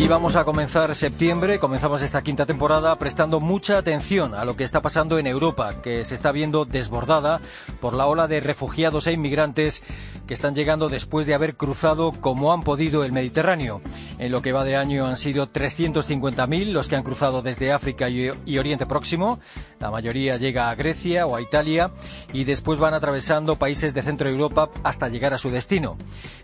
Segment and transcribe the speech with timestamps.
[0.00, 4.64] Y vamos a comenzar septiembre, comenzamos esta quinta temporada prestando mucha atención a lo que
[4.64, 7.42] está pasando en Europa, que se está viendo desbordada
[7.82, 9.82] por la ola de refugiados e inmigrantes
[10.26, 13.82] que están llegando después de haber cruzado como han podido el Mediterráneo.
[14.18, 18.08] En lo que va de año han sido 350.000 los que han cruzado desde África
[18.08, 19.38] y Oriente Próximo.
[19.80, 21.90] La mayoría llega a Grecia o a Italia
[22.32, 25.98] y después van atravesando países de Centro Europa hasta llegar a su destino.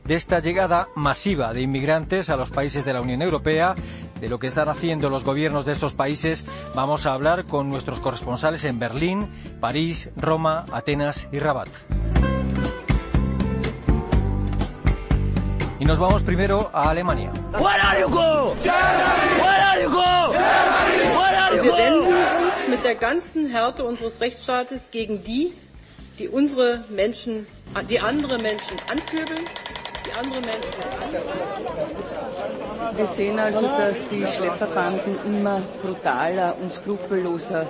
[0.04, 4.40] De esta llegada masiva de inmigrantes a los países de la Unión Europea, de lo
[4.40, 8.80] que están haciendo los gobiernos de estos países, vamos a hablar con nuestros corresponsales en
[8.80, 9.28] Berlín,
[9.60, 11.68] París, Roma, Atenas y Rabat.
[15.78, 17.30] Y nos vamos primero a Alemania.
[21.52, 25.52] Wir wenden uns mit der ganzen Härte unseres Rechtsstaates gegen die,
[26.18, 27.46] die unsere Menschen,
[27.88, 29.44] die andere Menschen anpöbeln,
[30.04, 32.25] die andere Menschen
[32.94, 37.66] Wir sehen also, dass die Schlepperbanden immer brutaler und skrupelloser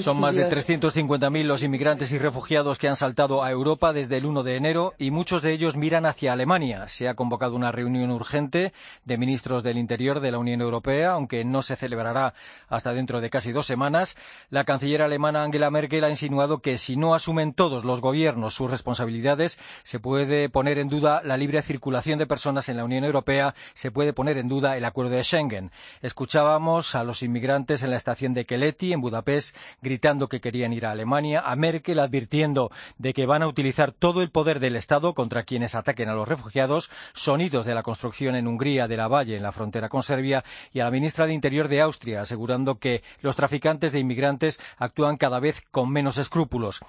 [0.00, 4.26] Son más de 350.000 los inmigrantes y refugiados que han saltado a Europa desde el
[4.26, 6.88] 1 de enero y muchos de ellos miran hacia Alemania.
[6.88, 8.72] Se ha convocado una reunión urgente
[9.04, 12.34] de ministros del Interior de la Unión Europea, aunque no se celebrará
[12.68, 14.16] hasta dentro de casi dos semanas.
[14.50, 18.70] La canciller alemana Angela Merkel ha insinuado que si no asumen todos los gobiernos sus
[18.70, 23.54] responsabilidades, se puede poner en duda la libre circulación de personas en la Unión Europea,
[23.74, 25.70] se puede poner en duda el acuerdo de Schengen.
[26.02, 30.86] Escuchábamos a los inmigrantes en la estación de Keleti, en Budapest gritando que querían ir
[30.86, 35.14] a Alemania, a Merkel advirtiendo de que van a utilizar todo el poder del Estado
[35.14, 39.36] contra quienes ataquen a los refugiados, sonidos de la construcción en Hungría de la Valle
[39.36, 40.42] en la frontera con Serbia
[40.72, 45.16] y a la ministra de Interior de Austria asegurando que los traficantes de inmigrantes actúan
[45.16, 46.80] cada vez con menos escrúpulos.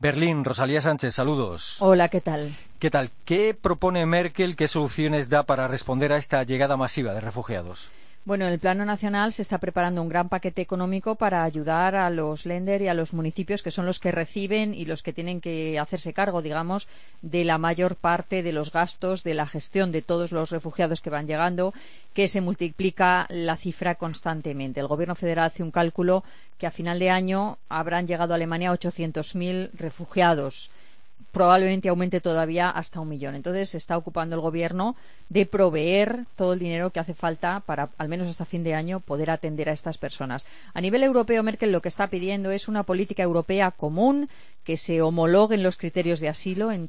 [0.00, 1.76] Berlín, Rosalía Sánchez, saludos.
[1.80, 2.54] Hola, ¿qué tal?
[2.78, 3.10] ¿Qué tal?
[3.24, 4.56] ¿Qué propone Merkel?
[4.56, 7.88] ¿Qué soluciones da para responder a esta llegada masiva de refugiados?
[8.26, 12.08] Bueno, en el plano nacional se está preparando un gran paquete económico para ayudar a
[12.08, 15.42] los lender y a los municipios que son los que reciben y los que tienen
[15.42, 16.88] que hacerse cargo, digamos,
[17.20, 21.10] de la mayor parte de los gastos de la gestión de todos los refugiados que
[21.10, 21.74] van llegando,
[22.14, 24.80] que se multiplica la cifra constantemente.
[24.80, 26.24] El Gobierno federal hace un cálculo
[26.56, 30.70] que a final de año habrán llegado a Alemania 800.000 refugiados
[31.34, 33.34] probablemente aumente todavía hasta un millón.
[33.34, 34.96] Entonces se está ocupando el gobierno
[35.28, 39.00] de proveer todo el dinero que hace falta para, al menos hasta fin de año,
[39.00, 40.46] poder atender a estas personas.
[40.72, 44.28] A nivel europeo, Merkel lo que está pidiendo es una política europea común
[44.64, 46.88] que se homologuen los criterios de asilo en,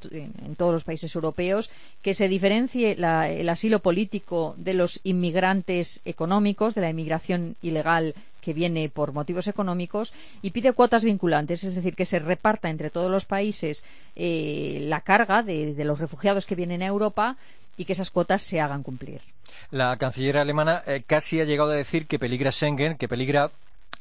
[0.56, 1.70] todos los países europeos,
[2.02, 8.54] que se diferencie el asilo político de los inmigrantes económicos, de la inmigración ilegal que
[8.54, 10.14] viene por motivos económicos
[10.44, 13.84] y pide cuotas vinculantes, es decir, que se reparta entre todos los países
[14.16, 17.38] eh, la carga de, los refugiados que vienen a Europa
[17.76, 19.22] y que esas cuotas se hagan cumplir.
[19.72, 23.50] La canciller alemana eh, casi ha llegado a decir que peligra Schengen, que peligra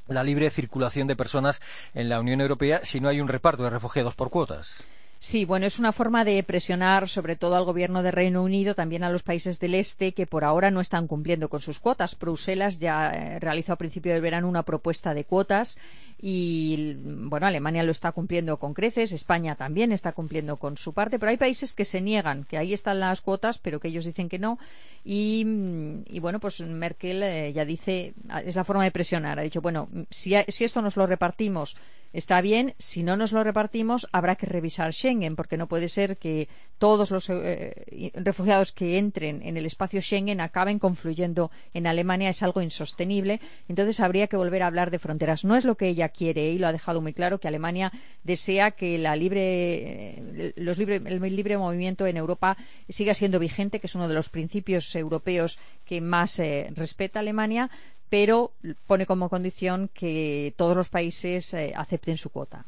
[0.09, 1.62] la libre circulación de personas
[1.94, 4.76] en la Unión Europea si no hay un reparto de refugiados por cuotas.
[5.19, 9.05] Sí, bueno, es una forma de presionar sobre todo al gobierno de Reino Unido, también
[9.05, 12.19] a los países del este que por ahora no están cumpliendo con sus cuotas.
[12.19, 15.79] Bruselas ya eh, realizó a principio del verano una propuesta de cuotas
[16.21, 21.19] y, bueno, Alemania lo está cumpliendo con creces, España también está cumpliendo con su parte,
[21.19, 24.29] pero hay países que se niegan, que ahí están las cuotas, pero que ellos dicen
[24.29, 24.59] que no.
[25.05, 25.45] Y,
[26.21, 28.15] bueno, pues Merkel eh, ya dice,
[28.45, 29.39] es la forma de presionar.
[29.39, 31.77] Ha dicho, bueno, si, si esto nos lo repartimos
[32.15, 36.17] está bien, si no nos lo repartimos habrá que revisar Schengen, porque no puede ser
[36.17, 36.49] que
[36.79, 42.43] todos los eh, refugiados que entren en el espacio Schengen acaben confluyendo en Alemania, es
[42.43, 43.41] algo insostenible.
[43.69, 45.45] Entonces habría que volver a hablar de fronteras.
[45.45, 47.93] No es lo que ella quiere y lo ha dejado muy claro que Alemania
[48.23, 52.56] desea que la libre, eh, los libre, el libre movimiento en Europa
[52.88, 57.71] siga siendo vigente, que es uno de los principios europeos que más eh, respeta Alemania,
[58.11, 58.53] pero
[58.87, 62.65] pone como condición que todos los países eh, acepten su cuota.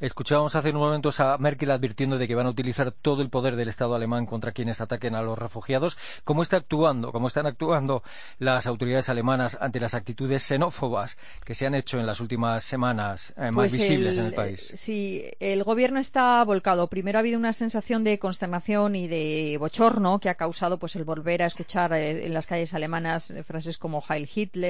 [0.00, 3.56] Escuchábamos hace unos momentos a Merkel advirtiendo de que van a utilizar todo el poder
[3.56, 5.96] del Estado alemán contra quienes ataquen a los refugiados.
[6.24, 8.02] ¿Cómo está actuando, cómo están actuando
[8.38, 13.34] las autoridades alemanas ante las actitudes xenófobas que se han hecho en las últimas semanas
[13.36, 14.72] eh, más pues visibles en el país?
[14.74, 16.86] Sí, el gobierno está volcado.
[16.86, 21.04] Primero ha habido una sensación de consternación y de bochorno que ha causado pues el
[21.04, 24.67] volver a escuchar eh, en las calles alemanas frases como Heil Hitler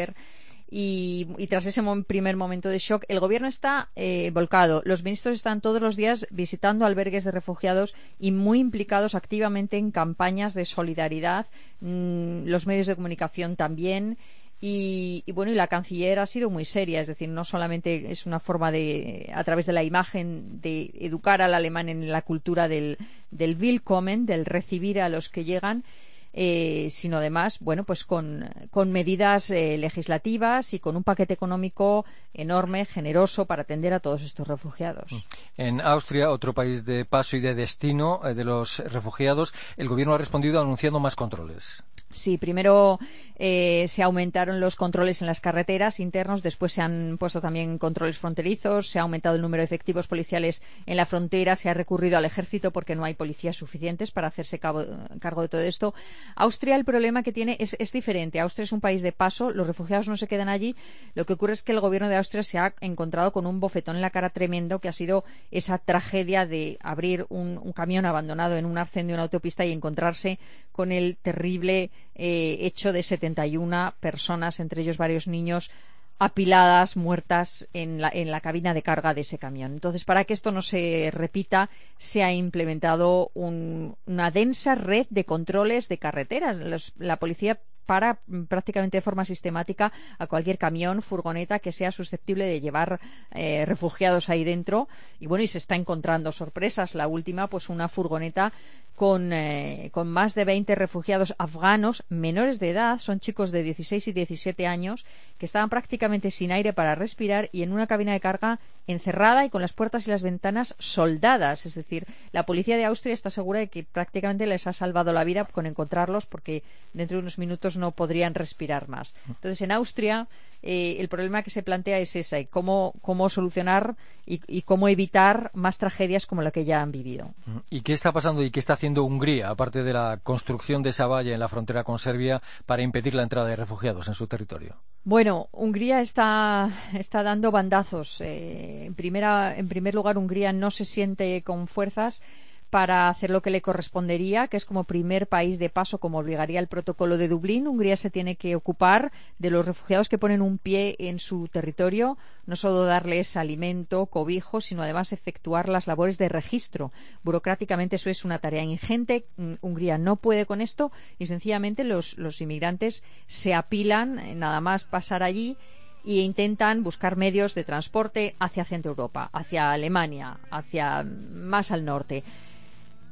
[0.71, 4.83] Y, tras ese primer momento de shock, el gobierno está eh, volcado.
[4.85, 9.91] Los ministros están todos los días visitando albergues de refugiados y muy implicados activamente en
[9.91, 11.47] campañas de solidaridad.
[11.81, 14.19] Mm, los medios de comunicación también.
[14.61, 18.41] Y, bueno, y la canciller ha sido muy seria, es decir, no solamente es una
[18.41, 22.99] forma de, a través de la imagen, de educar al alemán en la cultura del,
[23.31, 25.85] del Willkommen, del recibir a los que llegan,
[26.33, 28.49] eh, sino además, bueno, pues con,
[28.87, 32.05] medidas eh, legislativas y con un paquete económico
[32.35, 35.13] enorme, generoso para atender a todos estos refugiados.
[35.13, 35.17] Mm.
[35.61, 40.15] En Austria, otro país de paso y de destino eh, de los refugiados, el gobierno
[40.15, 41.83] ha respondido anunciando más controles.
[42.11, 42.99] Sí, primero
[43.37, 48.17] eh, se aumentaron los controles en las carreteras internos, después se han puesto también controles
[48.17, 52.17] fronterizos, se ha aumentado el número de efectivos policiales en la frontera, se ha recurrido
[52.17, 55.95] al ejército porque no hay policías suficientes para hacerse cargo de todo esto.
[56.37, 58.41] Austria, el problema que tiene es, es, diferente.
[58.41, 60.77] Austria es un país de paso, los refugiados no se quedan allí.
[61.15, 63.97] Lo que ocurre es que el gobierno de Austria se ha encontrado con un bofetón
[63.97, 68.65] en la cara tremendo que ha sido esa tragedia de abrir un, camión abandonado en
[68.65, 70.39] un arcén de una autopista y encontrarse
[70.73, 75.71] con el terrible eh, hecho de 71 personas, entre ellos varios niños,
[76.19, 79.73] apiladas, muertas en la, en la, cabina de carga de ese camión.
[79.73, 85.89] Entonces, para que esto no se repita, se ha implementado una densa red de controles
[85.89, 86.93] de carreteras.
[86.99, 88.19] la policía para
[88.49, 93.01] prácticamente de forma sistemática a cualquier camión, furgoneta que sea susceptible de llevar
[93.33, 94.89] eh, refugiados ahí dentro.
[95.19, 96.95] Y bueno, y se está encontrando sorpresas.
[96.95, 98.53] La última, pues una furgoneta
[98.99, 104.09] con, eh, con, más de 20 refugiados afganos menores de edad, son chicos de 16
[104.09, 105.07] y 17 años,
[105.39, 108.59] que estaban prácticamente sin aire para respirar y en una cabina de carga
[108.89, 111.65] encerrada y con las puertas y las ventanas soldadas.
[111.65, 115.23] Es decir, la policía de Austria está segura de que prácticamente les ha salvado la
[115.23, 119.15] vida con encontrarlos porque dentro de unos minutos no podrían respirar más.
[119.29, 120.27] Entonces, en Austria
[120.61, 123.95] eh, el problema que se plantea es ese, cómo, cómo solucionar
[124.27, 127.33] y, cómo evitar más tragedias como la que ya han vivido.
[127.71, 131.07] ¿Y qué está pasando y qué está haciendo Hungría, aparte de la construcción de esa
[131.07, 134.77] valla en la frontera con Serbia, para impedir la entrada de refugiados en su territorio?
[135.05, 138.21] Bueno, Hungría está, está dando bandazos.
[138.21, 142.23] Eh, en, primera, en primer lugar, Hungría no se siente con fuerzas
[142.71, 146.61] para hacer lo que le correspondería, que es como primer país de paso, como obligaría
[146.61, 147.67] el protocolo de Dublín.
[147.67, 152.19] Hungría se tiene que ocupar de los refugiados que ponen un pie en su territorio,
[152.47, 156.93] no solo darles alimento, cobijo, sino además efectuar las labores de registro.
[157.23, 159.25] Burocráticamente eso es una tarea ingente.
[159.37, 164.61] Mm, Hungría no puede con esto y sencillamente los, los inmigrantes se apilan, eh, nada
[164.61, 165.57] más pasar allí
[166.05, 172.25] e intentan buscar medios de transporte hacia Centro Europa, hacia Alemania, hacia más al norte.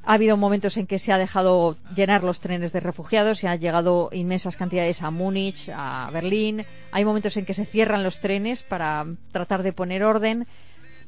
[0.06, 3.58] Ha habido momentos en que se ha dejado llenar los trenes de refugiados, se han
[3.58, 6.64] llegado inmensas cantidades a Múnich, a Berlín.
[6.92, 10.46] Hay momentos en que se cierran los trenes para tratar de poner orden.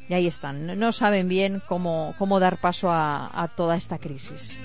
[0.08, 0.78] Y ahí están.
[0.78, 4.60] No saben bien cómo, cómo dar paso a, a toda esta crisis.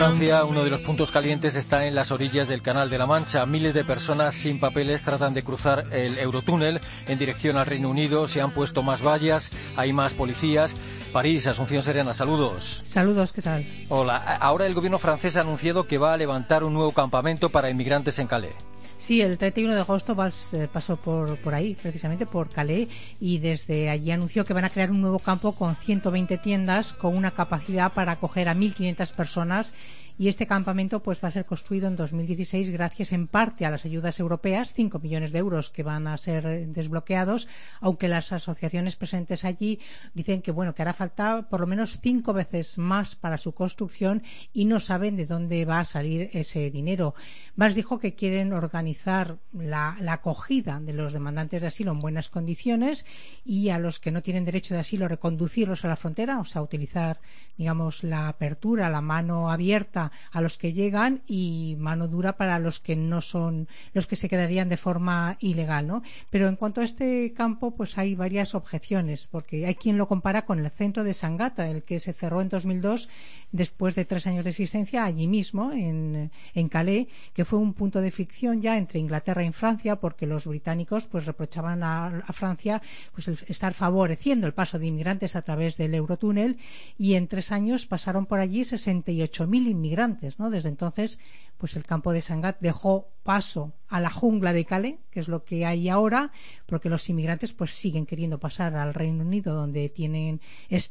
[0.00, 3.44] Francia, uno de los puntos calientes está en las orillas del Canal de la Mancha.
[3.44, 8.26] Miles de personas sin papeles tratan de cruzar el Eurotúnel en dirección al Reino Unido.
[8.26, 10.74] Se han puesto más vallas, hay más policías.
[11.12, 12.80] París, Asunción Serena, saludos.
[12.82, 13.66] Saludos, ¿qué tal?
[13.90, 14.16] Hola.
[14.40, 18.18] Ahora el gobierno francés ha anunciado que va a levantar un nuevo campamento para inmigrantes
[18.18, 18.54] en Calais.
[19.00, 22.86] Sí, el 31 de agosto pasó por, por ahí, precisamente por Calais,
[23.18, 27.16] y desde allí anunció que van a crear un nuevo campo con 120 tiendas con
[27.16, 29.74] una capacidad para acoger a 1.500 personas
[30.20, 33.86] y este campamento pues va a ser construido en 2016 gracias en parte a las
[33.86, 37.48] ayudas europeas, 5 millones de euros que van a ser eh, desbloqueados,
[37.80, 39.80] aunque las asociaciones presentes allí
[40.12, 44.22] dicen que bueno que hará falta por lo menos cinco veces más para su construcción
[44.52, 47.14] y no saben de dónde va a salir ese dinero.
[47.56, 52.28] Más dijo que quieren organizar la, la acogida de los demandantes de asilo en buenas
[52.28, 53.06] condiciones
[53.42, 56.60] y a los que no tienen derecho de asilo reconducirlos a la frontera, o sea,
[56.60, 57.22] utilizar
[57.56, 62.80] digamos la apertura, la mano abierta a los que llegan y mano dura para los
[62.80, 66.02] que no son los que se quedarían de forma ilegal, ¿no?
[66.30, 70.44] Pero en cuanto a este campo, pues hay varias objeciones, porque hay quien lo compara
[70.44, 73.08] con el centro de Sangata, el que se cerró en 2002
[73.52, 78.00] después de tres años de existencia allí mismo, en, en Calais, que fue un punto
[78.00, 82.80] de ficción ya entre Inglaterra y Francia, porque los británicos pues reprochaban a, Francia
[83.12, 86.58] pues estar favoreciendo el paso de inmigrantes a través del Eurotúnel
[86.98, 90.50] y en tres años pasaron por allí 68.000 inmigrantes inmigrantes, ¿no?
[90.50, 91.18] Desde entonces,
[91.58, 95.44] pues el campo de Sangat dejó paso a la jungla de Calais, que es lo
[95.44, 96.30] que hay ahora,
[96.66, 100.40] porque los inmigrantes pues siguen queriendo pasar al Reino Unido, donde tienen,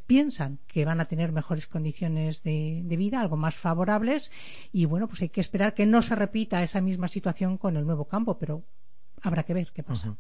[0.05, 4.31] piensan que van a tener mejores condiciones de, de vida, algo más favorables,
[4.73, 7.85] y bueno, pues hay que esperar que no se repita esa misma situación con el
[7.85, 8.63] nuevo campo, pero
[9.21, 10.15] habrá que ver qué pasa.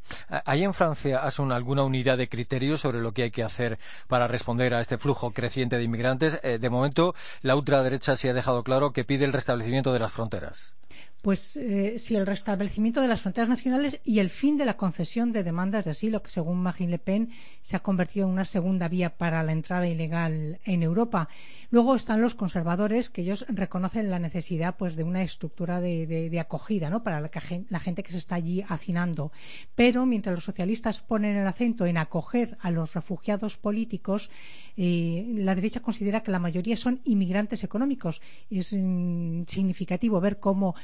[0.45, 4.73] ¿Hay en Francia alguna unidad de criterios sobre lo que hay que hacer para responder
[4.73, 6.39] a este flujo creciente de inmigrantes?
[6.43, 10.11] Eh, de momento, la ultraderecha sí ha dejado claro que pide el restablecimiento de las
[10.11, 10.75] fronteras
[11.21, 15.33] pues eh, si el restablecimiento de las fronteras nacionales y el fin de la concesión
[15.33, 17.29] de demandas de asilo, que según Marine Le Pen
[17.61, 21.27] se ha convertido en una segunda vía para la entrada ilegal en Europa.
[21.71, 26.89] Luego están los conservadores, que ellos reconocen la necesidad pues, de una estructura de, acogida
[26.89, 27.03] ¿no?
[27.03, 29.31] para la, gente que se está allí hacinando.
[29.75, 34.29] Pero mientras los socialistas ponen el acento en acoger a los refugiados políticos,
[34.77, 38.21] eh, la derecha considera que la mayoría son inmigrantes económicos.
[38.49, 40.75] Es mm, significativo ver cómo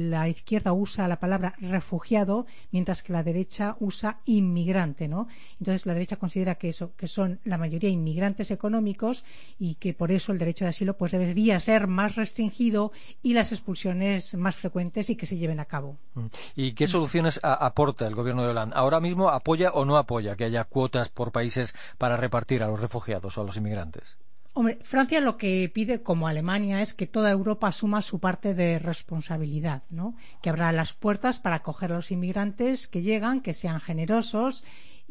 [0.00, 5.28] la izquierda usa la palabra refugiado, mientras que la derecha usa inmigrante, ¿no?
[5.58, 9.24] Entonces la derecha considera que eso, que son la mayoría inmigrantes económicos
[9.58, 13.52] y que por eso el derecho de asilo pues debería ser más restringido y las
[13.52, 15.96] expulsiones más frecuentes y que se lleven a cabo.
[16.14, 16.26] Mm.
[16.56, 18.76] ¿Y qué soluciones aporta el gobierno de Hollande?
[18.76, 22.80] ¿Ahora mismo apoya o no apoya que haya cuotas por países para repartir a los
[22.80, 24.16] refugiados o a los inmigrantes?
[24.54, 28.78] Hombre, Francia lo que pide, como Alemania, es que toda Europa asuma su parte de
[28.78, 30.14] responsabilidad, ¿no?
[30.42, 34.62] Que abra las puertas para acoger a los inmigrantes que llegan, que sean generosos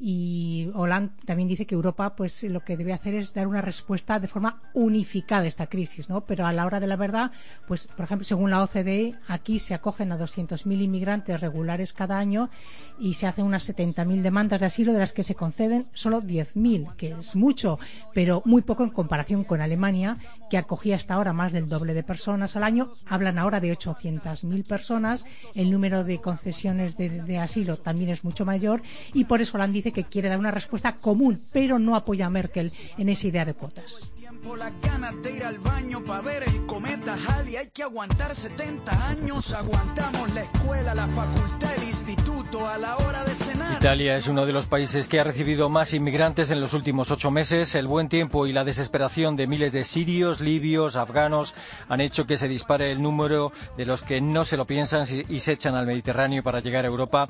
[0.03, 4.19] y Hollande también dice que Europa pues lo que debe hacer es dar una respuesta
[4.19, 6.21] de forma unificada a esta crisis, ¿no?
[6.21, 7.31] Pero a la hora de la verdad,
[7.67, 12.49] pues por ejemplo, según la OCDE, aquí se acogen a 200.000 inmigrantes regulares cada año
[12.99, 16.95] y se hacen unas 70.000 demandas de asilo de las que se conceden solo 10.000,
[16.95, 17.77] que es mucho,
[18.11, 20.17] pero muy poco en comparación con Alemania,
[20.49, 22.91] que acogía hasta ahora más del doble de personas al año.
[23.05, 28.45] Hablan ahora de 800.000 personas, el número de concesiones de, de asilo también es mucho
[28.45, 28.81] mayor
[29.13, 32.29] y por eso Hollande dice que quiere dar una respuesta común, pero no apoya a
[32.29, 34.11] Merkel en esa idea de cuotas.
[37.57, 42.40] hay que aguantar 70 años, aguantamos la escuela, la facultad, el instituto
[43.81, 47.31] Italia es uno de los países que ha recibido más inmigrantes en los últimos ocho
[47.31, 47.73] meses.
[47.73, 51.55] El buen tiempo y la desesperación de miles de sirios, libios, afganos
[51.89, 55.39] han hecho que se dispare el número de los que no se lo piensan y
[55.39, 57.27] se echan al Mediterráneo para llegar a Europa.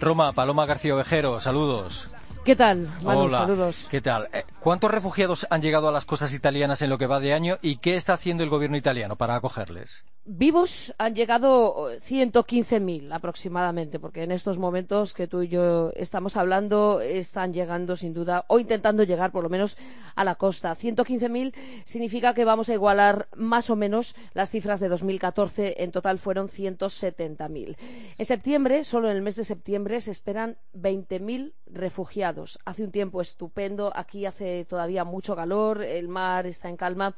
[0.00, 2.08] Roma, Paloma García Ovejero, saludos.
[2.48, 3.28] ¿Qué tal, Manu?
[3.28, 3.88] Saludos.
[3.90, 4.30] ¿Qué tal?
[4.32, 7.58] Eh, ¿Cuántos refugiados han llegado a las costas italianas en lo que va de año
[7.60, 10.06] y qué está haciendo el gobierno italiano para acogerles?
[10.24, 17.00] Vivos han llegado 115.000 aproximadamente, porque en estos momentos que tú y yo estamos hablando
[17.00, 19.76] están llegando sin duda, o intentando llegar por lo menos
[20.16, 20.74] a la costa.
[20.74, 25.82] 115.000 significa que vamos a igualar más o menos las cifras de 2014.
[25.82, 27.76] En total fueron 170.000.
[28.18, 32.37] En septiembre, solo en el mes de septiembre, se esperan 20.000 refugiados.
[32.64, 37.14] Hace un tiempo estupendo, aquí hace todavía mucho calor, el mar está en calma.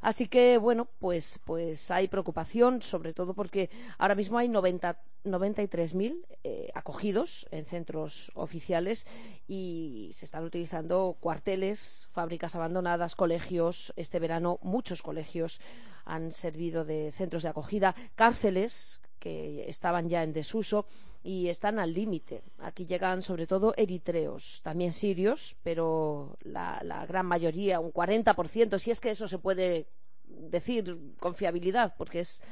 [0.00, 6.24] Así que, bueno, pues, pues hay preocupación, sobre todo porque ahora mismo hay 90, 93.000
[6.42, 9.06] eh, acogidos en centros oficiales
[9.46, 13.92] y se están utilizando cuarteles, fábricas abandonadas, colegios.
[13.96, 15.60] Este verano muchos colegios
[16.06, 20.86] han servido de centros de acogida, cárceles que estaban ya en desuso
[21.22, 22.42] y están al límite.
[22.58, 29.00] Aquí llegan sobre todo eritreos, también sirios, pero la, gran mayoría, un 40%, si es
[29.00, 29.86] que eso se puede
[30.24, 32.42] decir con fiabilidad, porque es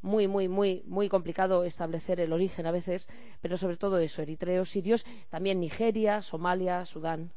[0.00, 3.08] muy, muy, muy, muy complicado establecer el origen a veces,
[3.40, 7.32] pero sobre todo eso, eritreos, sirios, también Nigeria, Somalia, Sudán.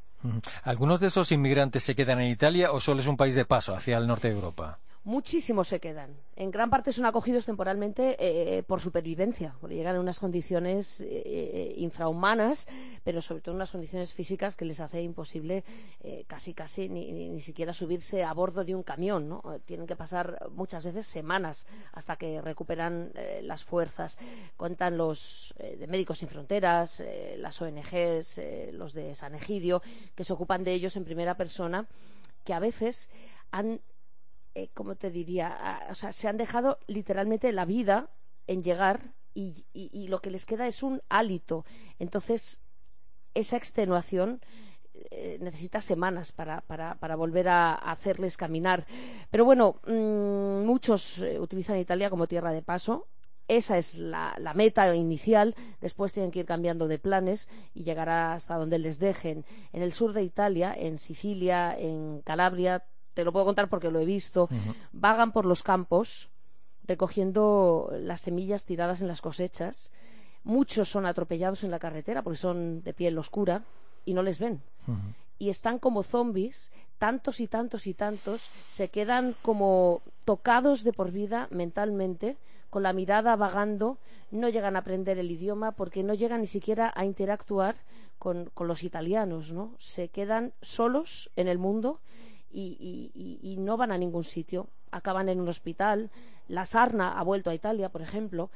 [0.63, 3.73] ¿Algunos de estos inmigrantes se quedan en Italia o solo es un país de paso
[3.73, 4.79] hacia el norte de Europa?
[5.03, 6.15] Muchísimos se quedan.
[6.35, 12.67] En gran parte son acogidos temporalmente eh, por supervivencia, llegan en unas condiciones eh, infrahumanas,
[13.03, 15.63] pero sobre todo en unas condiciones físicas que les hace imposible
[16.01, 19.27] eh, casi casi ni, ni, siquiera subirse a bordo de un camión.
[19.27, 19.41] ¿no?
[19.65, 24.19] Tienen que pasar muchas veces semanas hasta que recuperan las fuerzas.
[24.57, 27.03] Cuentan los de Médicos Sin Fronteras,
[27.37, 28.41] las ONGs,
[28.73, 29.81] los de San Egidio,
[30.15, 31.87] que se ocupan de ellos en primera persona,
[32.43, 33.09] que a veces
[33.51, 33.81] han
[34.55, 35.87] eh, ¿cómo te diría?
[35.89, 38.09] o sea, se han dejado literalmente la vida
[38.47, 41.65] en llegar y, lo que les queda es un hálito.
[41.99, 42.59] Entonces,
[43.33, 44.41] esa extenuación
[45.09, 48.85] eh, necesita semanas para, para, para, volver a, hacerles caminar.
[49.29, 53.07] Pero bueno, mm, muchos eh, utilizan Italia como tierra de paso.
[53.47, 55.55] Esa es la, la, meta inicial.
[55.79, 59.45] Después tienen que ir cambiando de planes y llegar hasta donde les dejen.
[59.71, 63.99] En el sur de Italia, en Sicilia, en Calabria, te lo puedo contar porque lo
[63.99, 64.49] he visto,
[64.91, 66.29] vagan por los campos
[66.83, 69.91] recogiendo las semillas tiradas en las cosechas.
[70.43, 73.63] Muchos son atropellados en la carretera porque son de piel oscura
[74.05, 74.61] y no les ven.
[75.37, 81.11] Y están como zombies, tantos y tantos y tantos, se quedan como tocados de por
[81.11, 82.37] vida mentalmente,
[82.69, 83.97] con la mirada vagando,
[84.31, 87.75] no llegan a aprender el idioma porque no llegan ni siquiera a interactuar
[88.17, 89.73] con, los italianos, ¿no?
[89.79, 91.99] Se quedan solos en el mundo
[92.53, 94.69] y, no van a ningún sitio.
[94.91, 96.11] Acaban en un hospital.
[96.47, 98.51] La sarna ha vuelto a Italia, por ejemplo.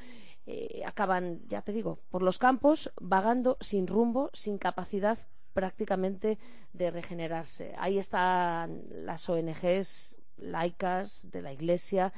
[0.48, 5.18] Eh, acaban, ya te digo, por los campos, vagando sin rumbo, sin capacidad
[5.54, 6.38] prácticamente
[6.74, 7.74] de regenerarse.
[7.78, 12.12] Ahí están las ONGs laicas de la Iglesia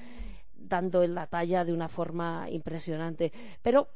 [0.56, 3.32] dando la talla de una forma impresionante.
[3.62, 3.90] Pero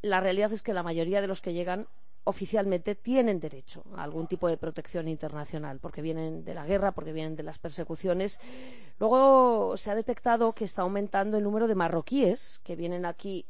[0.00, 1.88] la realidad es que la mayoría de los que llegan
[2.24, 7.12] oficialmente tienen derecho a algún tipo de protección internacional, porque vienen de la guerra, porque
[7.12, 8.40] vienen de las persecuciones.
[8.98, 13.44] Luego se ha detectado que está aumentando el número de marroquíes que vienen aquí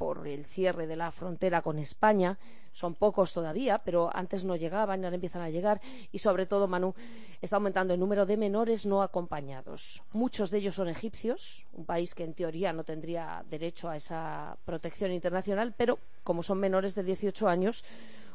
[0.00, 2.38] por el cierre de la frontera con España.
[2.72, 5.80] Son pocos todavía, pero antes no llegaban, ahora empiezan a llegar.
[6.10, 6.94] Y sobre todo, Manu,
[7.42, 10.02] está aumentando el número de menores no acompañados.
[10.12, 14.56] Muchos de ellos son egipcios, un país que en teoría no tendría derecho a esa
[14.64, 17.84] protección internacional, pero como son menores de 18 años,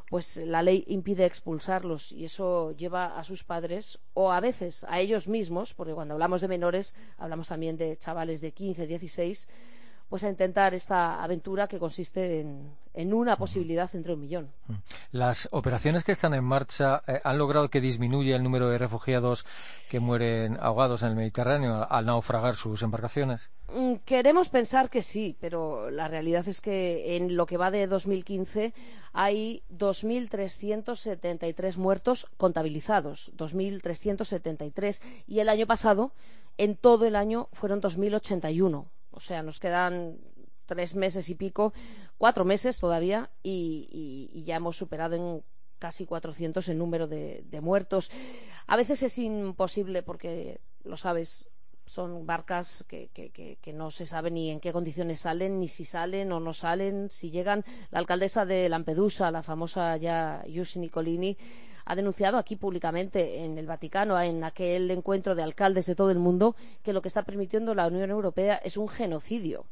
[0.08, 5.00] pues la ley impide expulsarlos y eso lleva a sus padres o a veces a
[5.00, 9.48] ellos mismos, porque cuando hablamos de menores hablamos también de chavales de 15, 16,
[10.08, 14.52] pues a intentar esta aventura que consiste en, una posibilidad entre un millón.
[15.12, 19.44] Las operaciones que están en marcha eh, han logrado que disminuya el número de refugiados
[19.90, 23.50] que mueren ahogados en el Mediterráneo al naufragar sus embarcaciones.
[23.74, 27.86] Mm, queremos pensar que sí, pero la realidad es que en lo que va de
[27.86, 28.72] 2015
[29.12, 36.12] hay 2.373 muertos contabilizados, 2.373, y el año pasado,
[36.58, 40.18] en todo el año, fueron 2.081 o sea, nos quedan
[40.66, 41.72] tres meses y pico,
[42.18, 45.42] cuatro meses todavía, y, ya hemos superado en
[45.78, 48.10] casi 400 el número de, muertos.
[48.66, 51.48] A veces es imposible porque, lo sabes,
[51.86, 56.40] son barcas que, no se sabe ni en qué condiciones salen, ni si salen o
[56.40, 57.64] no salen, si llegan.
[57.90, 61.38] La alcaldesa de Lampedusa, la famosa ya Giussi Nicolini,
[61.86, 66.18] ha denunciado aquí públicamente en el Vaticano, en aquel encuentro de alcaldes de todo el
[66.18, 69.66] mundo, que lo que está permitiendo la Unión Europea es un genocidio.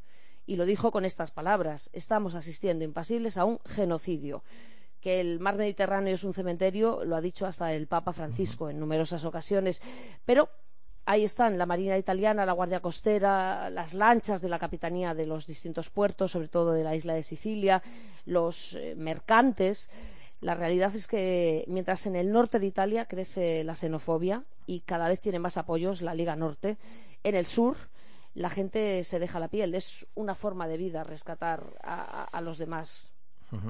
[0.46, 4.44] Y lo dijo con estas palabras estamos asistiendo impasibles a un genocidio.
[5.00, 8.78] Que el mar Mediterráneo es un cementerio lo ha dicho hasta el Papa Francisco en
[8.78, 9.82] numerosas ocasiones.
[10.24, 10.48] Pero
[11.06, 15.48] ahí están la Marina italiana, la Guardia Costera, las lanchas de la Capitanía de los
[15.48, 17.82] distintos puertos, sobre todo de la isla de Sicilia,
[18.24, 19.90] los eh, mercantes
[20.44, 25.08] la realidad es que mientras en el norte de Italia crece la xenofobia y cada
[25.08, 26.76] vez tiene más apoyos la Liga Norte,
[27.22, 27.78] en el sur
[28.34, 29.74] la gente se deja la piel.
[29.74, 33.14] Es una forma de vida rescatar a, los demás.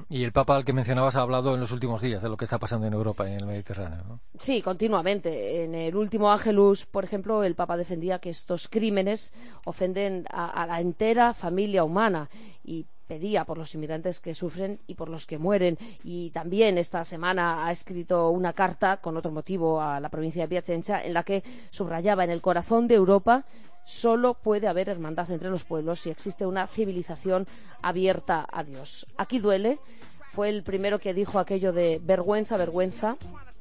[0.09, 2.43] Y el Papa al que mencionabas ha hablado en los últimos días de lo que
[2.43, 4.19] está pasando en Europa y en el Mediterráneo.
[4.37, 5.63] Sí, continuamente.
[5.63, 9.33] En el último Ángelus, por ejemplo, el Papa defendía que estos crímenes
[9.63, 12.29] ofenden a, a la entera familia humana
[12.65, 15.77] y pedía por los inmigrantes que sufren y por los que mueren.
[16.03, 20.49] Y también esta semana ha escrito una carta con otro motivo a la provincia de
[20.49, 23.45] Piacenza en la que subrayaba en el corazón de Europa
[23.85, 27.47] solo puede haber hermandad entre los pueblos si existe una civilización
[27.81, 29.05] abierta a Dios.
[29.17, 29.79] Aquí duele.
[30.31, 33.15] Fue el primero que dijo aquello de vergüenza, vergüenza.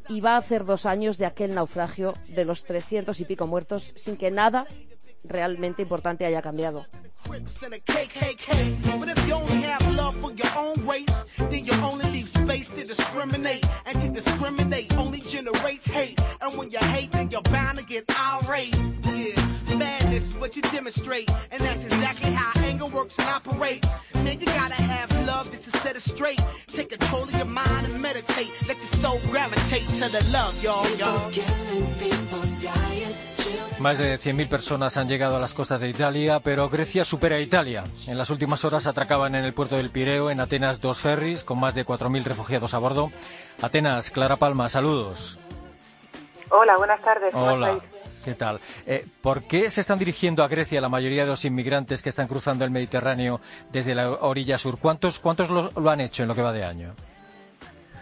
[0.09, 3.93] Y va a hacer dos años de aquel naufragio de los trescientos y pico muertos
[3.97, 4.67] sin que nada
[5.23, 6.85] realmente importante haya cambiado.
[19.79, 23.89] Madness is what you demonstrate, and that's exactly how anger works and operates.
[24.15, 26.41] Man, you gotta have love just to set it straight.
[26.69, 28.51] Take control of your mind and meditate.
[28.69, 31.33] Let your soul gravitate to the love, y'all, y'all.
[33.81, 37.41] Más de 100.000 personas han llegado a las costas de Italia, pero Grecia supera a
[37.41, 37.85] Italia.
[38.09, 41.61] En las últimas horas atracaban en el puerto del Pireo, en Atenas, dos ferries con
[41.61, 43.13] más de 4.000 refugiados a bordo.
[43.63, 45.39] Atenas, Clara Palma, saludos.
[46.51, 47.33] Hola, buenas tardes.
[47.33, 47.79] Hola.
[48.25, 48.59] ¿Qué tal?
[48.85, 52.27] Eh, ¿Por qué se están dirigiendo a Grecia la mayoría de los inmigrantes que están
[52.27, 54.81] cruzando el Mediterráneo desde la orilla sur?
[54.81, 56.95] ¿Cuántos, cuántos lo han hecho en lo que va de año?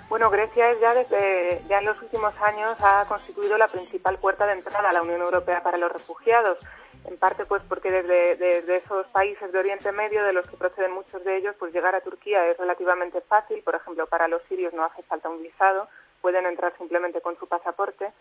[0.09, 4.47] Bueno, Grecia es ya desde ya en los últimos años ha constituido la principal puerta
[4.47, 6.59] de entrada a la Unión Europea para los refugiados.
[7.05, 11.23] En parte, pues, porque desde, esos países de Oriente Medio, de los que proceden muchos
[11.25, 13.63] de ellos, pues llegar a Turquía es relativamente fácil.
[13.63, 15.89] Por ejemplo, para los sirios no hace falta un visado,
[16.21, 18.13] pueden entrar simplemente con su pasaporte.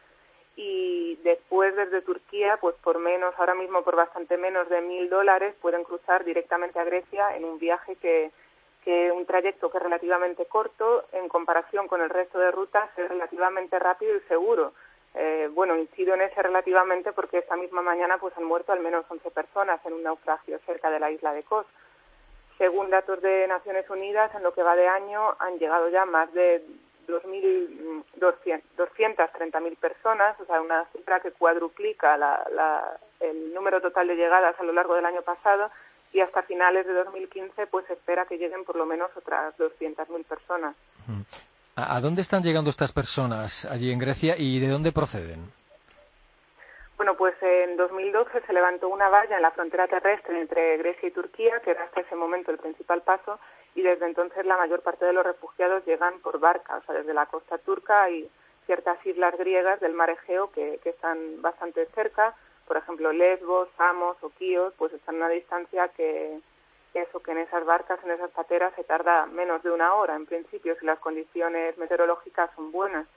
[0.57, 5.55] y después desde Turquía, pues por menos, ahora mismo por bastante menos de mil dólares,
[5.61, 8.31] pueden cruzar directamente a Grecia en un viaje que,
[8.83, 13.07] que un trayecto que es relativamente corto en comparación con el resto de rutas es
[13.07, 14.73] relativamente rápido y seguro.
[15.13, 19.03] Eh, bueno, incido en ese relativamente porque esta misma mañana pues han muerto al menos
[19.09, 21.65] 11 personas en un naufragio cerca de la isla de Kos.
[22.57, 26.31] Según datos de Naciones Unidas, en lo que va de año han llegado ya más
[26.33, 26.63] de
[27.07, 32.45] 230.000 personas, o sea, una cifra que cuadruplica
[33.19, 35.71] el número total de llegadas a lo largo del año pasado
[36.13, 40.75] y hasta finales de 2015 pues espera que lleguen por lo menos otras 200.000 personas.
[41.87, 45.51] ¿A dónde están llegando estas personas allí en Grecia y de dónde proceden?
[46.97, 51.11] Bueno, pues en 2012 se levantó una valla en la frontera terrestre entre Grecia y
[51.11, 53.39] Turquía, que era hasta ese momento el principal paso,
[53.73, 57.13] y desde entonces la mayor parte de los refugiados llegan por barca, o sea, desde
[57.13, 58.29] la costa turca y
[58.67, 62.35] ciertas islas griegas del mar Egeo que, que están bastante cerca,
[62.67, 66.39] por ejemplo Lesbos, Samos o Quíos, pues están a una distancia que
[66.93, 70.25] eso, que en esas barcas, en esas pateras se tarda menos de una hora en
[70.25, 73.07] principio si las condiciones meteorológicas son buenas.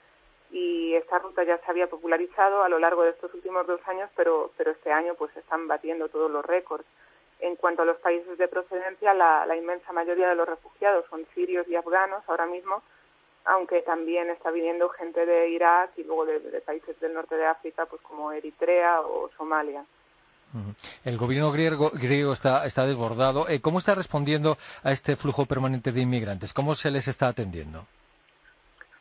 [0.51, 4.09] Y esta ruta ya se había popularizado a lo largo de estos últimos dos años,
[4.15, 6.85] pero, pero este año pues están batiendo todos los récords.
[7.39, 11.25] En cuanto a los países de procedencia, la, la inmensa mayoría de los refugiados son
[11.33, 12.81] sirios y afganos ahora mismo,
[13.45, 17.85] aunque también está viniendo gente de Irak y luego de, países del norte de África,
[17.85, 19.85] pues como Eritrea o Somalia.
[21.03, 23.47] El gobierno griego, griego está, está, desbordado.
[23.49, 26.53] Eh, ¿Cómo está respondiendo a este flujo permanente de inmigrantes?
[26.53, 27.85] ¿Cómo se les está atendiendo?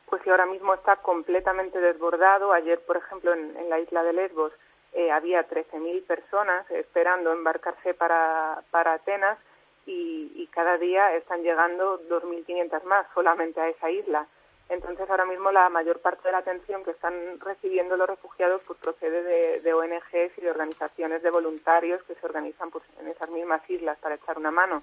[0.06, 2.52] Pues sí, ahora mismo está completamente desbordado.
[2.52, 4.52] Ayer, por ejemplo, en, la isla de Lesbos
[4.92, 9.38] eh, había 13.000 personas esperando embarcarse para, para Atenas
[9.86, 14.26] y cada día están llegando 2.500 más solamente a esa isla.
[14.68, 18.78] Entonces, ahora mismo la mayor parte de la atención que están recibiendo los refugiados pues
[18.78, 23.68] procede de, ONGs y de organizaciones de voluntarios que se organizan pues, en esas mismas
[23.68, 24.82] islas para echar una mano.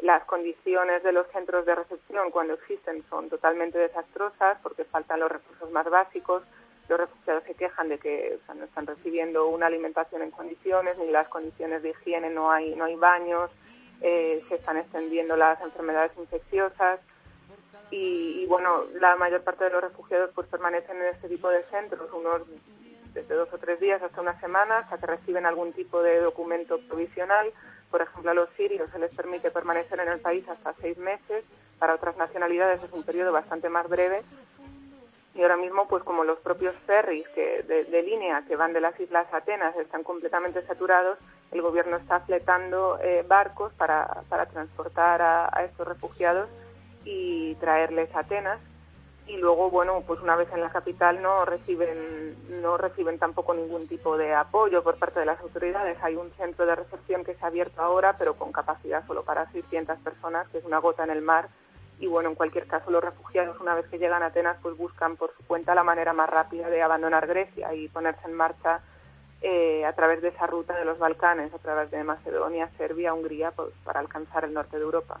[0.00, 5.30] Las condiciones de los centros de recepción cuando existen son totalmente desastrosas porque faltan los
[5.30, 6.42] recursos más básicos.
[6.88, 11.28] Los refugiados se quejan de que no están recibiendo una alimentación en condiciones ni las
[11.28, 13.52] condiciones de higiene, no hay, no hay baños,
[14.00, 16.98] eh, se están extendiendo las enfermedades infecciosas
[17.92, 22.10] y, bueno, la mayor parte de los refugiados pues permanecen en este tipo de centros,
[22.12, 22.40] unos
[23.12, 26.80] desde dos o tres días hasta una semana, hasta que reciben algún tipo de documento
[26.88, 27.52] provisional.
[27.90, 31.44] Por ejemplo, a los sirios se les permite permanecer en el país hasta seis meses,
[31.78, 34.22] para otras nacionalidades es un periodo bastante más breve.
[35.34, 38.98] Y ahora mismo, pues como los propios ferries que, de, línea que van de las
[39.00, 41.18] islas Atenas están completamente saturados,
[41.50, 46.48] el gobierno está fletando eh, barcos para, para transportar a estos refugiados
[47.04, 48.60] y traerles a Atenas.
[49.26, 53.86] Y luego bueno pues una vez en la capital no reciben no reciben tampoco ningún
[53.86, 55.96] tipo de apoyo por parte de las autoridades.
[56.02, 59.50] Hay un centro de recepción que se ha abierto ahora pero con capacidad solo para
[59.52, 61.48] 600 personas que es una gota en el mar.
[62.00, 65.16] Y bueno en cualquier caso los refugiados una vez que llegan a Atenas pues buscan
[65.16, 68.80] por su cuenta la manera más rápida de abandonar Grecia y ponerse en marcha
[69.40, 73.52] eh, a través de esa ruta de los Balcanes a través de Macedonia Serbia Hungría
[73.52, 75.20] pues, para alcanzar el norte de Europa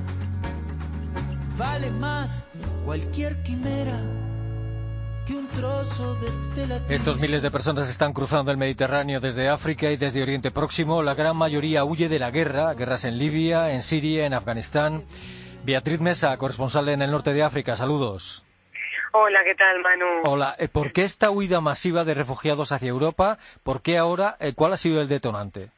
[1.61, 2.43] vale más
[2.85, 3.99] cualquier quimera.
[5.27, 9.91] Que un trozo de tela Estos miles de personas están cruzando el Mediterráneo desde África
[9.91, 11.03] y desde Oriente Próximo.
[11.03, 15.03] La gran mayoría huye de la guerra, guerras en Libia, en Siria, en Afganistán.
[15.63, 18.43] Beatriz Mesa, corresponsal en el norte de África, saludos.
[19.13, 20.05] Hola, ¿qué tal, Manu?
[20.23, 23.37] Hola, eh, ¿por qué esta huida masiva de refugiados hacia Europa?
[23.61, 24.35] ¿Por qué ahora?
[24.39, 25.69] Eh, ¿Cuál ha sido el detonante?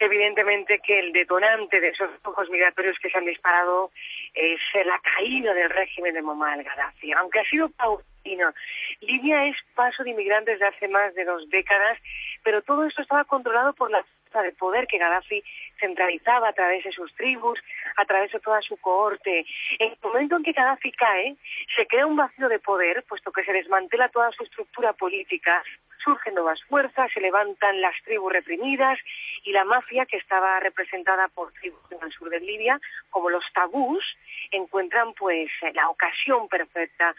[0.00, 3.90] Evidentemente que el detonante de esos flujos migratorios que se han disparado
[4.34, 8.52] es la caída del régimen de Muammar Gaddafi, aunque ha sido paulatino.
[9.00, 11.98] Libia es paso de inmigrantes de hace más de dos décadas,
[12.42, 15.42] pero todo esto estaba controlado por la fuerza de poder que Gaddafi
[15.78, 17.58] centralizaba a través de sus tribus,
[17.96, 19.44] a través de toda su cohorte.
[19.78, 21.36] En el momento en que Gaddafi cae,
[21.76, 25.62] se crea un vacío de poder, puesto que se desmantela toda su estructura política,
[26.02, 28.98] surgen nuevas fuerzas, se levantan las tribus reprimidas
[29.44, 33.44] y la mafia, que estaba representada por tribus en el sur de Libia, como los
[33.52, 34.04] tabús,
[34.50, 37.14] encuentran pues la ocasión perfecta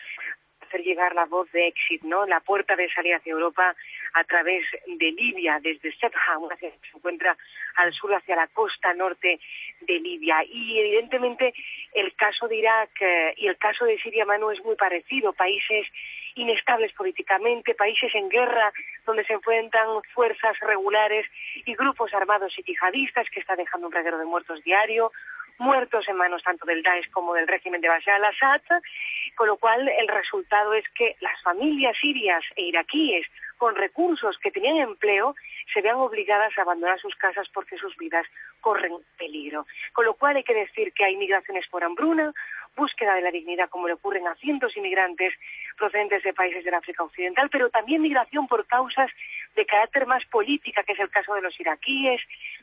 [0.71, 2.25] hacer llegar la voz de éxito, ¿no?
[2.25, 3.75] La puerta de salida hacia Europa
[4.13, 7.37] a través de Libia, desde Sebha, una ciudad que se encuentra
[7.75, 9.39] al sur hacia la costa norte
[9.81, 10.43] de Libia.
[10.45, 11.53] Y evidentemente
[11.93, 15.33] el caso de Irak eh, y el caso de Siria, Manu, es muy parecido.
[15.33, 15.85] Países
[16.35, 18.71] inestables políticamente, países en guerra
[19.05, 21.25] donde se enfrentan fuerzas regulares
[21.65, 25.11] y grupos armados y yihadistas que está dejando un reguero de muertos diario,
[25.57, 28.61] muertos en manos tanto del Daesh como del régimen de Bashar al-Assad,
[29.35, 33.25] con lo cual el resultado es que las familias sirias e iraquíes
[33.57, 35.35] con recursos que tenían empleo
[35.71, 38.25] se vean obligadas a abandonar sus casas porque sus vidas
[38.59, 39.67] corren peligro.
[39.93, 42.33] Con lo cual hay que decir que hay migraciones por hambruna,
[42.75, 45.33] búsqueda de la dignidad, como le ocurren a cientos de inmigrantes
[45.77, 49.11] procedentes de países del África Occidental, pero también migración por causas
[49.55, 52.21] de carácter más política, que es el caso de los iraquíes,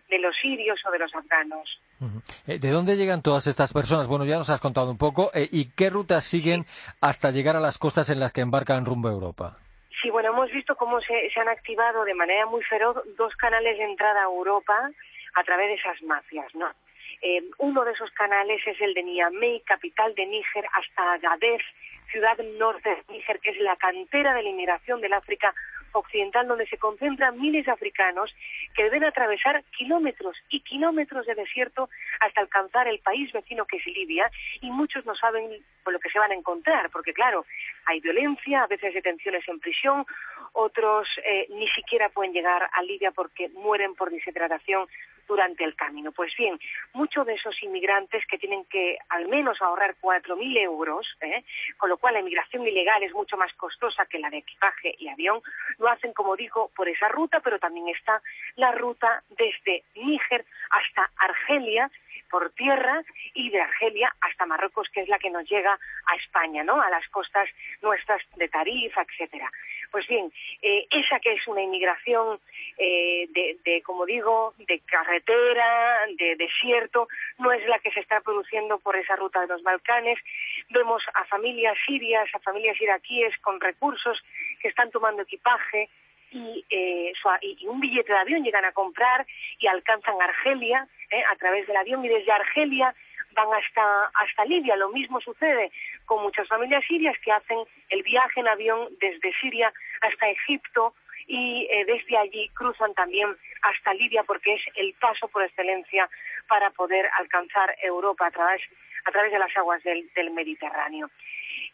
[0.08, 1.80] de los sirios o de los afganos.
[2.46, 4.06] Eh, ¿De dónde llegan todas estas personas?
[4.06, 5.30] Bueno, ya nos has contado un poco.
[5.34, 6.64] Eh, ¿Y qué rutas siguen
[7.00, 9.58] hasta llegar a las costas en las que embarcan rumbo a Europa?
[10.00, 13.84] Sí, bueno, hemos visto cómo se, han activado de manera muy feroz dos canales de
[13.84, 14.90] entrada a Europa
[15.34, 16.70] a través de esas mafias, ¿no?
[17.20, 21.62] Eh, uno de esos canales es el de Niamey, capital de Níger, hasta Agadez,
[22.12, 25.52] ciudad norte de Níger, que es la cantera de la inmigración del África
[25.92, 28.34] occidental, donde se concentran miles de africanos
[28.74, 31.88] que deben atravesar kilómetros y kilómetros de desierto
[32.20, 35.48] hasta alcanzar el país vecino que es Libia, y muchos no saben
[35.82, 37.44] con lo que se van a encontrar, porque claro,
[37.86, 40.06] hay violencia, a veces detenciones en prisión,
[40.52, 44.86] otros eh, ni siquiera pueden llegar a Libia porque mueren por deshidratación
[45.28, 46.10] durante el camino.
[46.10, 46.58] Pues bien,
[46.94, 51.44] muchos de esos inmigrantes que tienen que al menos ahorrar 4.000 euros, ¿eh?
[51.76, 55.08] con lo cual la inmigración ilegal es mucho más costosa que la de equipaje y
[55.08, 55.40] avión,
[55.78, 58.20] lo hacen, como digo, por esa ruta, pero también está
[58.56, 61.90] la ruta desde Níger hasta Argelia,
[62.30, 63.02] por tierra
[63.34, 66.80] y de Argelia hasta Marruecos, que es la que nos llega a España, ¿no?
[66.80, 67.48] A las costas
[67.82, 69.50] nuestras de Tarifa, etcétera.
[69.90, 72.38] Pues bien, eh, esa que es una inmigración
[72.76, 73.28] eh,
[73.64, 78.96] de, como digo, de carretera, de desierto, no es la que se está produciendo por
[78.96, 80.18] esa ruta de los Balcanes.
[80.70, 84.22] Vemos a familias sirias, a familias iraquíes con recursos
[84.60, 85.88] que están tomando equipaje,
[86.30, 89.26] y, eh, y, un billete de avión llegan a comprar
[89.58, 92.94] y alcanzan Argelia eh, a través del avión y desde Argelia
[93.32, 94.76] van hasta, hasta Libia.
[94.76, 95.70] Lo mismo sucede
[96.08, 97.58] con muchas familias sirias que hacen
[97.90, 100.94] el viaje en avión desde Siria hasta Egipto
[101.26, 103.28] y eh, desde allí cruzan también
[103.60, 106.08] hasta Libia porque es el paso por excelencia
[106.48, 108.62] para poder alcanzar Europa a través,
[109.04, 111.10] a través de las aguas del, del Mediterráneo.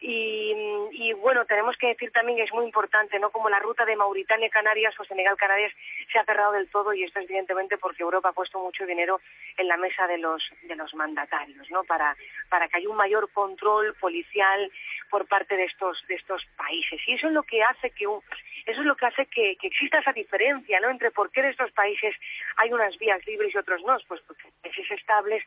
[0.06, 3.30] Y, bueno, tenemos que decir también que es muy importante, ¿no?
[3.30, 5.72] Como la ruta de Mauritania-Canarias o Senegal-Canarias
[6.12, 9.22] se ha cerrado del todo y esto es evidentemente porque Europa ha puesto mucho dinero
[9.56, 11.84] en la mesa de los, de los mandatarios, ¿no?
[11.84, 12.14] Para,
[12.50, 14.70] para que haya un mayor control policial
[15.08, 17.00] por parte de estos, de estos países.
[17.06, 20.12] Y eso es lo que hace que eso es lo que hace que, exista esa
[20.12, 20.90] diferencia, ¿no?
[20.90, 22.14] Entre por qué en estos países
[22.56, 25.42] hay unas vías libres y otros no, pues porque países estables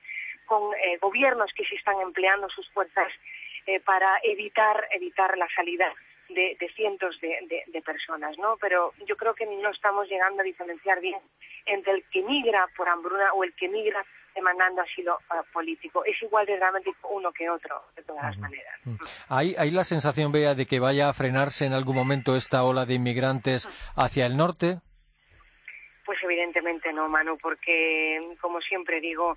[0.48, 3.12] con eh, gobiernos que sí están empleando sus fuerzas
[3.68, 5.94] eh, para evitar, evitar la salida
[6.30, 8.58] de, cientos de, personas, ¿no?
[8.62, 11.20] Pero yo creo que no estamos llegando a diferenciar bien
[11.66, 16.06] entre el que migra por hambruna o el que migra demandando asilo uh, político.
[16.06, 18.80] Es igual de dramático uno que otro, de todas las maneras.
[19.30, 22.86] ¿Hay, ¿Hay la sensación, Bea, de que vaya a frenarse en algún momento esta ola
[22.86, 24.80] de inmigrantes hacia el norte?
[26.06, 29.36] Pues evidentemente no, Manu, porque, como siempre digo,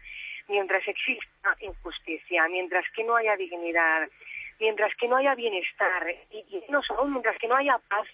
[0.50, 4.08] mientras exista injusticia, mientras que no haya dignidad,
[4.58, 8.06] mientras que no haya bienestar y, no solo mientras que no haya paz,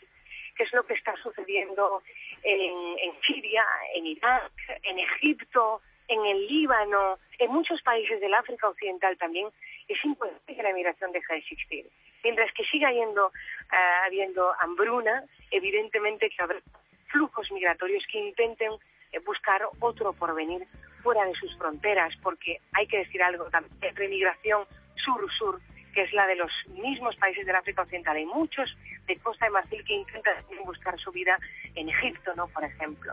[0.54, 2.02] que es lo que está sucediendo
[2.42, 9.18] en, Siria, en Irak, en Egipto, en el Líbano, en muchos países del África Occidental
[9.18, 9.48] también,
[9.88, 11.86] es imposible que la migración deje de existir.
[12.22, 16.60] Mientras que siga habiendo, uh, habiendo hambruna, evidentemente que habrá
[17.08, 18.72] flujos migratorios que intenten
[19.12, 20.66] eh, buscar otro porvenir
[21.06, 24.64] fuera de sus fronteras, porque hay que decir algo también, entre migración
[24.96, 25.60] sur-sur,
[25.94, 26.50] que es la de los
[26.82, 28.16] mismos países del África Occidental.
[28.16, 31.38] Hay muchos de Costa de Marfil que intentan buscar su vida
[31.76, 32.48] en Egipto, ¿no?
[32.48, 33.12] Por ejemplo.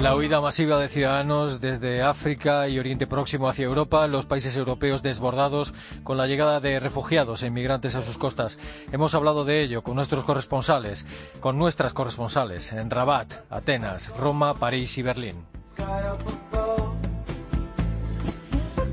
[0.00, 5.02] La huida masiva de ciudadanos desde África y Oriente Próximo hacia Europa, los países europeos
[5.02, 8.58] desbordados con la llegada de refugiados e inmigrantes a sus costas.
[8.92, 11.04] Hemos hablado de ello con nuestros corresponsales,
[11.40, 15.44] con nuestras corresponsales en Rabat, Atenas, Roma, París y Berlín.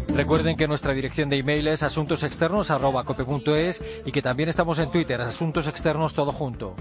[0.10, 5.68] Recuerden que nuestra dirección de email es asuntosexternos.cope.es y que también estamos en Twitter, Asuntos
[5.68, 6.76] Externos todo junto.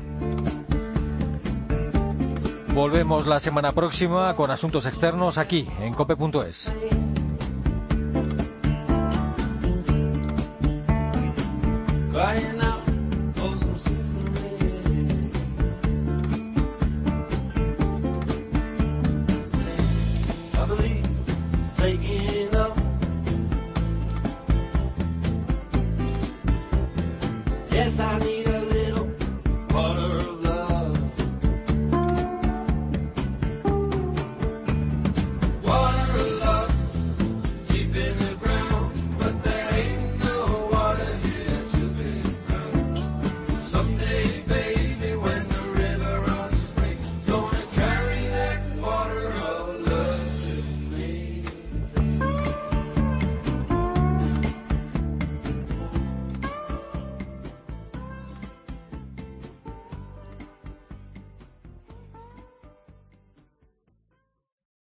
[2.77, 6.71] Volvemos la semana próxima con Asuntos Externos aquí en cope.es.